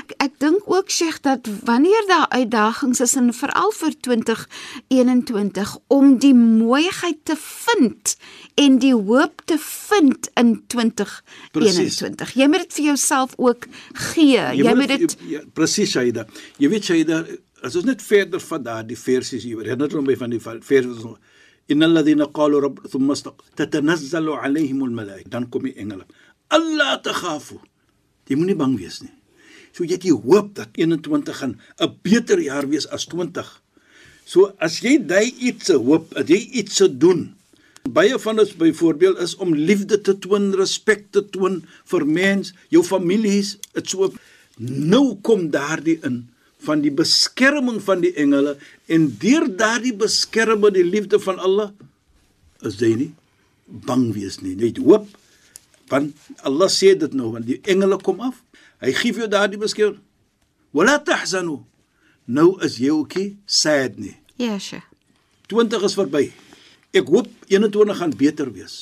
Ek, 0.09 0.15
ek 0.17 0.33
dink 0.39 0.61
ook 0.65 0.91
Sheikh 0.91 1.21
dat 1.21 1.49
wanneer 1.65 2.05
daar 2.07 2.29
uitdagings 2.29 3.01
is 3.01 3.15
en 3.15 3.35
veral 3.35 3.71
vir 3.73 3.93
2021 4.01 5.79
om 5.87 6.19
die 6.19 6.35
mooiheid 6.35 7.17
te 7.23 7.37
vind 7.39 8.17
en 8.55 8.79
die 8.79 8.95
hoop 8.95 9.43
te 9.45 9.57
vind 9.59 10.29
in 10.35 10.63
2021. 11.55 12.35
Jy 12.41 12.49
moet 12.51 12.67
dit 12.67 12.79
vir 12.79 12.85
jouself 12.91 13.35
ook 13.37 13.69
gee. 14.11 14.39
Jy, 14.39 14.65
jy 14.65 14.75
moet 14.79 14.95
dit 14.95 15.17
ja, 15.31 15.45
presies 15.55 15.95
Shaida. 15.95 16.27
Jy 16.59 16.71
weet 16.75 16.91
Shaida, 16.91 17.23
as 17.65 17.77
ons 17.79 17.87
net 17.89 18.03
verder 18.05 18.43
van 18.45 18.67
daardie 18.67 18.99
versies 18.99 19.47
hier 19.47 19.63
herinner 19.63 19.93
hom 19.97 20.05
my 20.07 20.19
van 20.21 20.35
die 20.35 20.43
versies 20.43 21.07
innal 21.73 21.95
ladhina 21.97 22.27
qalu 22.39 22.61
rabb 22.65 22.81
thumma 22.93 23.17
istaq 23.17 23.41
tatanazzalu 23.59 24.37
alaihim 24.47 24.83
almalaika 24.87 25.31
dan 25.33 25.49
kom 25.51 25.65
die 25.65 25.77
engele 25.81 26.05
alla 26.57 26.97
takhafu 27.07 27.61
jy 28.29 28.37
moenie 28.37 28.59
bang 28.63 28.77
wees 28.81 29.01
nie 29.05 29.13
so 29.73 29.85
jy 29.85 29.97
het 29.97 30.05
die 30.05 30.17
hoop 30.27 30.53
dat 30.59 30.77
21 30.77 31.39
gaan 31.41 31.57
'n 31.81 31.95
beter 32.05 32.39
jaar 32.41 32.69
wees 32.69 32.87
as 32.87 33.07
20 33.09 33.49
so 34.27 34.53
as 34.59 34.83
jy 34.85 34.99
daai 35.13 35.33
iets 35.41 35.73
se 35.73 35.77
hoop 35.89 36.13
as 36.17 36.29
jy 36.29 36.41
iets 36.61 36.77
se 36.77 36.89
doen 36.89 37.33
baie 37.93 38.19
van 38.19 38.39
ons 38.41 38.55
byvoorbeeld 38.57 39.19
is 39.19 39.35
om 39.37 39.55
liefde 39.55 40.01
te 40.01 40.15
toon 40.19 40.53
respek 40.57 41.11
te 41.13 41.21
toon 41.29 41.61
vir 41.93 42.07
mens 42.07 42.55
jou 42.73 42.83
families 42.85 43.59
dit 43.77 43.91
so. 43.91 44.13
Nou 44.59 45.17
kom 45.27 45.51
daardie 45.53 45.99
in 46.07 46.23
van 46.65 46.81
die 46.81 46.93
beskerming 46.95 47.83
van 47.85 48.01
die 48.01 48.15
engele 48.17 48.57
en 48.89 49.11
deur 49.21 49.45
daardie 49.57 49.93
beskerming 49.93 50.73
die 50.73 50.87
liefde 50.87 51.21
van 51.21 51.39
Allah 51.39 51.75
is 52.65 52.81
jy 52.81 52.95
nie 52.97 53.13
bang 53.67 54.09
wees 54.17 54.41
nie. 54.41 54.55
Net 54.57 54.81
hoop 54.81 55.11
want 55.93 56.17
Allah 56.41 56.71
sê 56.73 56.95
dit 56.97 57.13
nou 57.13 57.35
want 57.35 57.47
die 57.47 57.61
engele 57.69 58.01
kom 58.01 58.23
af. 58.25 58.41
Hy 58.81 58.95
gee 58.97 59.13
vir 59.13 59.27
jou 59.27 59.33
daardie 59.37 59.61
beskerming. 59.61 60.01
Wala 60.75 60.97
tahzanu. 61.05 61.61
Nou 62.25 62.55
is 62.65 62.81
jy 62.81 62.97
nie 63.15 63.29
sad 63.45 64.01
nie. 64.01 64.17
Ja, 64.41 64.57
sye. 64.59 64.81
20 65.53 65.85
is 65.85 65.95
verby 65.99 66.31
ek 66.95 67.09
hoop 67.11 67.29
21 67.51 67.99
gaan 68.01 68.15
beter 68.17 68.51
wees 68.55 68.77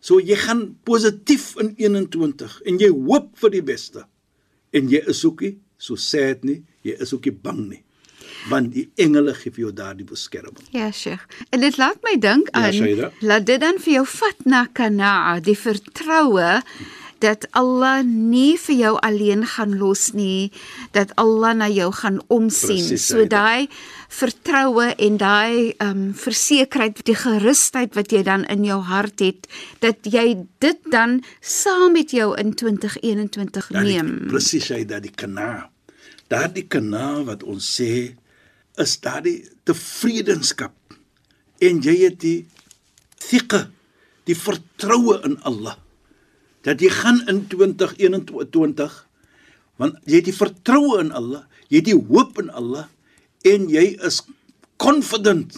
so 0.00 0.20
jy 0.22 0.36
gaan 0.40 0.62
positief 0.88 1.52
in 1.60 1.74
21 1.76 2.60
en 2.70 2.78
jy 2.80 2.88
hoop 2.94 3.32
vir 3.42 3.50
die 3.58 3.64
beste 3.74 4.06
en 4.72 4.88
jy 4.92 5.02
is 5.10 5.24
ook 5.28 5.42
nie 5.44 5.54
so 5.80 5.96
sad 6.00 6.44
nie 6.46 6.60
jy 6.86 6.96
is 7.02 7.12
ook 7.16 7.26
nie 7.28 7.36
bang 7.46 7.62
nie 7.74 7.82
want 8.48 8.70
die 8.72 8.86
engele 8.96 9.34
gee 9.36 9.50
vir 9.52 9.66
jou 9.66 9.72
daardie 9.76 10.06
beskerming 10.08 10.64
Ja, 10.72 10.86
Sheikh. 10.94 11.26
En 11.52 11.60
dit 11.60 11.76
laat 11.76 11.98
my 12.06 12.14
dink 12.20 12.48
Ja, 12.54 12.62
aan 12.68 12.72
Shaida. 12.72 13.10
laat 13.20 13.44
dit 13.48 13.60
dan 13.60 13.76
vir 13.82 13.92
jou 13.98 14.04
vat 14.06 14.46
na 14.46 14.62
kanaa, 14.72 15.40
die 15.44 15.56
vertroue 15.58 16.62
dat 17.20 17.46
Allah 17.56 18.00
nie 18.06 18.56
vir 18.58 18.76
jou 18.76 18.92
alleen 19.04 19.46
gaan 19.46 19.76
los 19.78 20.10
nie, 20.16 20.50
dat 20.96 21.14
Allah 21.20 21.54
na 21.54 21.68
jou 21.68 21.90
gaan 21.92 22.20
omsien. 22.28 22.80
Presies, 22.80 23.06
so 23.06 23.26
daai 23.28 23.68
vertroue 24.10 24.90
en 24.96 25.18
daai 25.20 25.74
ehm 25.76 25.90
um, 25.90 26.06
versekerheid, 26.14 27.04
die 27.06 27.16
gerusheid 27.16 27.94
wat 27.94 28.12
jy 28.12 28.24
dan 28.26 28.44
in 28.50 28.64
jou 28.66 28.80
hart 28.88 29.20
het, 29.22 29.46
dat 29.84 30.02
jy 30.02 30.42
dit 30.58 30.80
dan 30.90 31.20
saam 31.40 31.92
met 31.92 32.10
jou 32.10 32.32
in 32.38 32.54
2021 32.54 33.70
neem. 33.70 34.10
presies 34.30 34.70
hy 34.74 34.82
daardie 34.88 35.14
kana 35.14 35.68
daardie 36.30 36.66
kana 36.70 37.20
wat 37.26 37.42
ons 37.42 37.66
sê 37.76 37.92
is 38.80 38.96
daardie 39.04 39.42
tevredenskap 39.68 40.74
en 41.60 41.82
jy 41.84 41.96
het 42.04 42.18
die 42.22 42.38
thiqe 43.20 43.66
die 44.28 44.38
vertroue 44.38 45.20
in 45.26 45.38
Allah 45.48 45.76
dat 46.66 46.80
jy 46.80 46.90
gaan 46.92 47.22
in 47.28 47.46
2021 47.48 48.98
want 49.80 49.96
jy 50.04 50.20
het 50.20 50.28
die 50.28 50.36
vertroue 50.36 51.00
in 51.00 51.12
Allah 51.16 51.44
jy 51.68 51.80
het 51.80 51.88
die 51.88 51.98
hoop 51.98 52.38
in 52.42 52.50
Allah 52.50 52.86
en 53.48 53.68
jy 53.72 53.96
is 54.06 54.22
confident 54.80 55.56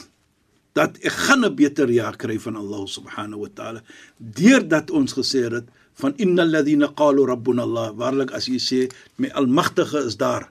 dat 0.72 0.96
ek 1.04 1.16
gaan 1.26 1.44
'n 1.44 1.54
beter 1.54 1.88
jaar 1.90 2.16
kry 2.16 2.38
van 2.38 2.56
Allah 2.56 2.86
subhanahu 2.86 3.44
wa 3.44 3.50
taala 3.54 3.80
deurdat 4.18 4.90
ons 4.90 5.12
gesê 5.12 5.50
het 5.50 5.66
van 5.94 6.14
innal 6.16 6.48
ladhina 6.48 6.88
qalu 6.96 7.26
rabbuna 7.26 7.62
Allah 7.62 7.92
waarlik 7.92 8.32
as 8.32 8.48
jy 8.48 8.58
sê 8.58 8.80
my 9.18 9.28
almagtige 9.34 10.06
is 10.06 10.16
daar 10.16 10.48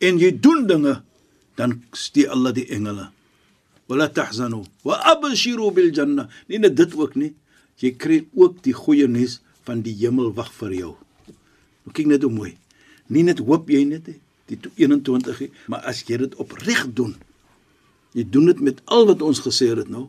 en 0.00 0.18
jy 0.18 0.30
doen 0.40 0.66
dinge 0.66 1.02
dan 1.56 1.82
stuur 1.92 2.28
Allah 2.30 2.52
die 2.52 2.68
engele. 2.68 3.10
Wala 3.88 4.08
tahzanu 4.08 4.64
wa 4.84 4.94
abshiru 5.12 5.70
bil 5.72 5.90
janna 5.94 6.28
nie 6.48 6.58
net 6.58 6.76
dit 6.76 6.92
ook 6.94 7.16
nie. 7.16 7.32
Jy 7.80 7.90
kry 7.96 8.18
ook 8.34 8.62
die 8.64 8.74
goeie 8.76 9.08
nuus 9.08 9.40
van 9.66 9.82
die 9.84 9.94
hemel 9.98 10.32
wag 10.34 10.52
vir 10.60 10.78
jou 10.80 10.94
Nou 11.86 11.94
kyk 11.94 12.08
net 12.10 12.24
hoe 12.26 12.32
mooi. 12.34 12.56
Nie 13.14 13.22
net 13.22 13.40
hoop 13.46 13.70
jy 13.70 13.84
net 13.86 14.10
die 14.10 14.58
21 14.74 15.38
nie, 15.44 15.50
maar 15.70 15.86
as 15.86 16.02
jy 16.06 16.18
dit 16.24 16.34
opreg 16.42 16.82
doen. 16.98 17.14
Jy 18.18 18.26
doen 18.34 18.50
dit 18.50 18.62
met 18.68 18.80
al 18.90 19.06
wat 19.06 19.22
ons 19.22 19.42
gesê 19.44 19.70
het 19.70 19.90
nou, 19.90 20.08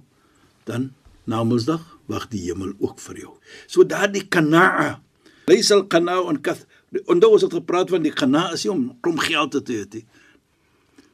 dan 0.66 0.92
na 1.30 1.44
Woensdag 1.46 1.84
wag 2.10 2.28
die 2.32 2.48
hemel 2.48 2.74
ook 2.82 3.02
vir 3.04 3.22
jou. 3.22 3.34
So 3.70 3.86
daardie 3.86 4.26
kanaa. 4.26 4.98
Lees 5.52 5.70
al 5.76 5.86
kanaa 5.92 6.24
en 6.32 6.42
kath. 6.42 6.66
Onthou 7.06 7.34
ons 7.36 7.46
het 7.46 7.54
gepraat 7.60 7.92
van 7.94 8.06
die 8.06 8.14
kanaa 8.16 8.56
is 8.56 8.64
nie 8.66 8.74
om 8.74 8.86
klomp 9.06 9.22
geld 9.28 9.58
te 9.58 9.62
hê 9.76 9.86
nie. 9.94 10.06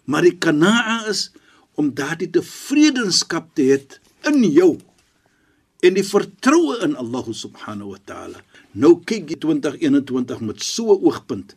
Maar 0.07 0.29
die 0.29 0.37
kanaa 0.37 1.01
is 1.11 1.31
om 1.79 1.89
daardie 1.97 2.29
tevredenskap 2.31 3.51
te 3.57 3.67
hê 3.71 3.79
in 4.31 4.43
jou 4.53 4.77
en 5.83 5.97
die 5.97 6.05
vertroue 6.07 6.77
in 6.85 6.95
Allah 6.95 7.27
subhanahu 7.35 7.91
wa 7.93 8.01
taala. 8.07 8.39
Nou 8.71 8.95
kyk 9.03 9.33
jy 9.33 9.37
2021 9.43 10.39
met 10.47 10.63
so 10.63 10.95
'n 10.95 11.03
oogpunt. 11.03 11.55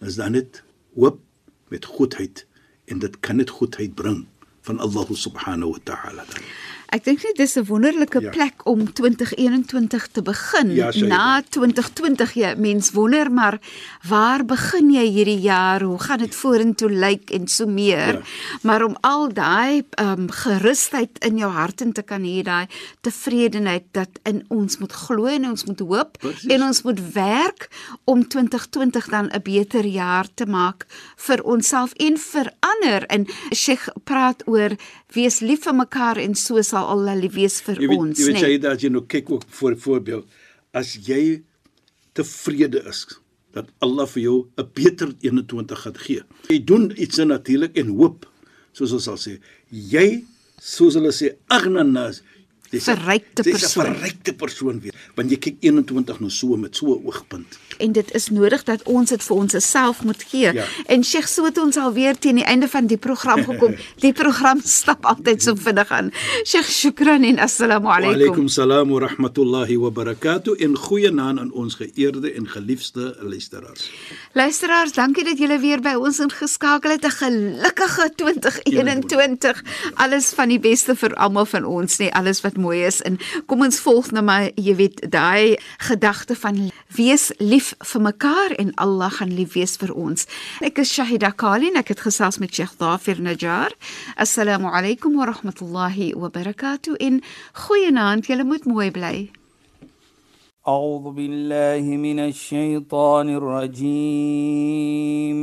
Is 0.00 0.16
dan 0.16 0.32
net 0.32 0.62
hoop 0.94 1.20
met 1.68 1.84
goedheid 1.84 2.46
en 2.86 2.98
dit 2.98 3.20
kan 3.20 3.36
net 3.36 3.50
goedheid 3.50 3.94
bring 3.94 4.26
van 4.62 4.78
Allah 4.80 5.06
subhanahu 5.10 5.70
wa 5.72 5.78
taala. 5.84 6.24
dan. 6.26 6.42
Ek 6.92 7.04
dink 7.04 7.22
net 7.22 7.36
dis 7.36 7.54
'n 7.56 7.64
wonderlike 7.64 8.20
Ja. 8.20 8.30
plek 8.30 8.66
om 8.66 8.92
2021 8.92 10.08
te 10.12 10.22
begin. 10.22 10.70
Ja. 10.74 10.90
Na 11.06 11.40
2020 11.48 12.32
jy 12.34 12.54
mens 12.58 12.90
wonder 12.90 13.30
maar 13.32 13.58
waar 14.08 14.44
begin 14.44 14.90
jy 14.90 15.06
hierdie 15.06 15.40
jaar? 15.40 15.82
Hoe 15.82 15.98
gaan 15.98 16.18
dit 16.18 16.34
vorentoe 16.34 16.90
lyk 16.90 17.30
en 17.30 17.46
so 17.48 17.66
meer? 17.66 18.12
Ja. 18.14 18.20
Maar 18.62 18.82
om 18.84 18.96
al 19.00 19.32
daai 19.32 19.82
um, 20.02 20.30
gerusheid 20.30 21.18
in 21.24 21.36
jou 21.36 21.52
hart 21.52 21.80
in 21.80 21.92
te 21.92 22.02
kan 22.02 22.22
hê, 22.24 22.42
daai 22.42 22.66
tevredenheid 23.00 23.84
dat 23.92 24.08
in 24.24 24.44
ons 24.48 24.78
moet 24.78 24.92
glo 24.92 25.26
en 25.26 25.44
ons 25.50 25.64
moet 25.64 25.80
hoop 25.80 26.18
Precies. 26.18 26.46
en 26.50 26.62
ons 26.62 26.82
moet 26.82 27.00
werk 27.12 27.68
om 28.04 28.28
2020 28.28 29.08
dan 29.08 29.30
'n 29.32 29.42
beter 29.42 29.86
jaar 29.86 30.26
te 30.34 30.46
maak 30.46 30.86
vir 31.16 31.42
onsself 31.44 31.92
en 31.96 32.16
vir 32.18 32.50
ander. 32.80 33.06
En 33.06 33.26
Sheikh 33.54 33.88
praat 34.04 34.42
oor 34.48 34.76
wees 35.14 35.40
lief 35.40 35.64
vir 35.64 35.74
mekaar 35.74 36.18
en 36.18 36.34
so 36.34 36.62
sal 36.62 36.88
Allah 36.88 37.16
lief 37.18 37.34
wees 37.34 37.60
vir 37.64 37.80
Jy 37.80 37.88
weet 37.88 37.98
ons, 37.98 38.18
jy 38.18 38.26
weet 38.26 38.40
né? 38.40 38.48
jy 38.48 38.58
dat 38.64 38.82
jy 38.82 38.90
nou 38.90 39.04
kyk 39.06 39.30
ook 39.30 39.44
voor 39.48 39.76
voorbeeld 39.76 40.26
as 40.72 40.94
jy 41.06 41.42
tevrede 42.14 42.82
is 42.88 43.06
dat 43.54 43.70
Allah 43.82 44.06
vir 44.06 44.22
jou 44.22 44.48
'n 44.56 44.68
beter 44.74 45.14
21 45.20 45.78
gaan 45.82 45.96
gee. 45.98 46.22
Jy 46.48 46.64
doen 46.64 46.92
iets 46.96 47.18
natuurlik 47.18 47.76
en 47.76 47.88
hoop 47.88 48.26
soos 48.72 48.92
ons 48.92 49.04
sal 49.04 49.16
sê. 49.18 49.40
Jy 49.70 50.24
soos 50.60 50.94
hulle 50.94 51.12
sê 51.12 51.36
agnanas 51.48 52.22
dis 52.70 52.86
'n- 52.88 52.96
Verrykte 52.96 53.42
dis 53.42 53.52
'n 53.54 53.58
persoon. 53.58 53.84
verrykte 53.94 54.32
persoon 54.32 54.80
weer 54.80 54.94
want 55.16 55.30
jy 55.30 55.36
kyk 55.38 55.56
21 55.60 56.20
nou 56.20 56.30
so 56.30 56.56
met 56.56 56.76
so 56.76 56.86
'n 56.86 57.02
oogpunt. 57.06 57.58
En 57.78 57.92
dit 57.92 58.14
is 58.14 58.28
nodig 58.30 58.62
dat 58.64 58.82
ons 58.84 59.08
dit 59.10 59.22
vir 59.22 59.36
ons 59.36 59.54
self 59.70 60.02
moet 60.04 60.22
gee. 60.22 60.52
Ja. 60.52 60.64
En 60.86 61.04
Sheikh 61.04 61.26
so 61.28 61.44
het 61.44 61.58
ons 61.58 61.76
alweer 61.76 62.18
teen 62.18 62.34
die 62.34 62.44
einde 62.44 62.68
van 62.68 62.86
die 62.86 62.96
program 62.96 63.44
gekom. 63.44 63.74
die 64.06 64.12
program 64.12 64.60
stap 64.64 65.04
altyd 65.04 65.42
so 65.42 65.54
vinnig 65.54 65.88
aan. 65.90 66.10
Sheikh, 66.44 66.68
shukran 66.68 67.24
en 67.24 67.38
assalamu 67.38 67.86
Wa 67.86 67.96
alaykum. 67.96 68.14
alaykum 68.22 68.48
salaam 68.48 68.88
wa 68.90 68.98
rahmatullahi 69.00 69.76
wa 69.78 69.90
barakatuh 69.90 70.54
en 70.60 70.76
goeie 70.76 71.10
naam 71.10 71.38
aan 71.38 71.52
ons 71.52 71.74
geëerde 71.74 72.32
en 72.34 72.46
geliefde 72.48 73.16
luisteraars. 73.20 73.90
Luisteraars, 74.34 74.92
dankie 74.92 75.24
dat 75.24 75.38
julle 75.38 75.58
weer 75.60 75.80
by 75.80 75.94
ons 75.94 76.18
ingeskakel 76.20 76.90
het. 76.90 77.04
'n 77.04 77.10
Gelukkige 77.10 78.10
2021. 78.16 79.62
Alles 79.94 80.30
van 80.36 80.48
die 80.48 80.58
beste 80.60 80.94
vir 80.96 81.14
almal 81.14 81.46
van 81.46 81.64
ons, 81.64 81.96
nee, 81.98 82.12
alles 82.14 82.40
wat 82.40 82.56
mooi 82.59 82.85
is. 82.85 83.01
En 83.01 83.17
kom 83.45 83.61
ons 83.61 83.79
volg 83.79 84.11
nou 84.11 84.23
maar, 84.23 84.51
jy 84.55 84.75
weet, 84.75 85.11
daai 85.11 85.57
gedagte 85.77 86.35
van 86.35 86.71
wees 86.95 87.31
lief 87.37 87.73
vir 87.79 88.01
mekaar 88.01 88.51
en 88.57 88.73
Allah 88.75 89.11
gaan 89.11 89.35
lief 89.35 89.53
wees 89.53 89.77
vir 89.77 89.93
ons. 89.93 90.27
Ek 90.61 90.77
is 90.83 90.93
Shahida 90.93 91.31
Kali 91.31 91.69
en 91.71 91.77
ek 91.81 91.87
het 91.93 91.99
gesels 91.99 92.39
met 92.39 92.53
Sheikh 92.53 92.77
Dafir 92.79 93.21
Najjar. 93.21 93.71
Assalamu 94.15 94.71
alaykum 94.71 95.15
wa 95.15 95.25
rahmatullahi 95.31 96.13
wa 96.15 96.29
barakatuh. 96.29 96.95
En 96.99 97.21
goeienaand, 97.53 98.25
julle 98.25 98.43
moet 98.43 98.65
mooi 98.65 98.91
bly. 98.91 99.29
أعوذ 100.65 101.13
بالله 101.13 101.97
من 101.97 102.19
الشيطان 102.19 103.29
الرجيم 103.29 105.37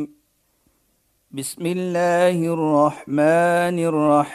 بسم 1.30 1.66
الله 1.66 2.54
الرحمن 2.54 3.78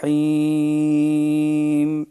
الرحيم 0.07 2.10